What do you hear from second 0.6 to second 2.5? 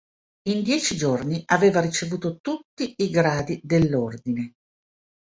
dieci giorni aveva ricevuto